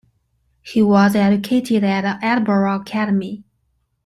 He 0.63 0.81
was 0.81 1.15
educated 1.15 1.83
at 1.83 2.23
Edinburgh 2.23 2.73
Academy. 2.79 3.43